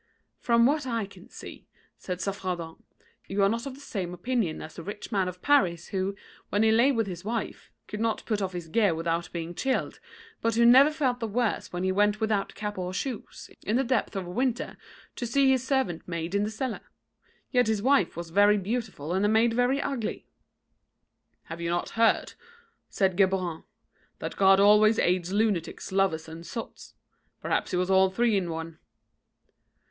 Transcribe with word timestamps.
"From 0.39 0.65
what 0.65 0.87
I 0.87 1.05
can 1.05 1.29
see," 1.29 1.67
said 1.95 2.21
Saffredent, 2.21 2.83
"you 3.27 3.43
are 3.43 3.49
not 3.49 3.67
of 3.67 3.75
the 3.75 3.79
same 3.81 4.15
opinion 4.15 4.59
as 4.59 4.73
the 4.73 4.81
rich 4.81 5.11
man 5.11 5.27
of 5.27 5.43
Paris 5.43 5.89
who, 5.89 6.15
when 6.49 6.63
he 6.63 6.71
lay 6.71 6.91
with 6.91 7.05
his 7.05 7.23
wife, 7.23 7.69
could 7.87 7.99
not 7.99 8.25
put 8.25 8.41
off 8.41 8.53
his 8.53 8.67
gear 8.67 8.95
without 8.95 9.31
being 9.31 9.53
chilled, 9.53 9.99
but 10.41 10.55
who 10.55 10.65
never 10.65 10.89
felt 10.89 11.19
the 11.19 11.27
worse 11.27 11.71
when 11.71 11.83
he 11.83 11.91
went 11.91 12.19
without 12.19 12.55
cap 12.55 12.79
or 12.79 12.95
shoes, 12.95 13.51
in 13.63 13.75
the 13.75 13.83
depth 13.83 14.15
of 14.15 14.25
winter, 14.25 14.75
to 15.17 15.27
see 15.27 15.51
his 15.51 15.63
servant 15.67 16.07
maid 16.07 16.33
in 16.33 16.41
the 16.45 16.49
cellar. 16.49 16.81
Yet 17.51 17.67
his 17.67 17.83
wife 17.83 18.17
was 18.17 18.31
very 18.31 18.57
beautiful 18.57 19.13
and 19.13 19.23
the 19.23 19.29
maid 19.29 19.53
very 19.53 19.79
ugly." 19.79 20.25
"Have 21.43 21.61
you 21.61 21.69
not 21.69 21.91
heard," 21.91 22.33
said 22.89 23.15
Geburon, 23.19 23.65
"that 24.17 24.35
God 24.35 24.59
always 24.59 24.97
aids 24.97 25.31
lunatics, 25.31 25.91
lovers 25.91 26.27
and 26.27 26.43
sots? 26.43 26.95
Perhaps 27.39 27.69
he 27.69 27.77
was 27.77 27.91
all 27.91 28.09
three 28.09 28.35
in 28.35 28.49
one." 28.49 28.79